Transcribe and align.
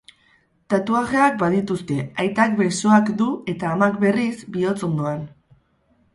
Tatuajeak 0.73 1.35
badituzte, 1.43 1.97
aitak 2.23 2.57
besoak 2.63 3.13
du 3.21 3.29
eta 3.55 3.71
amak, 3.75 4.01
berriz, 4.07 4.33
bihotz 4.59 4.77
ondoan. 4.91 5.23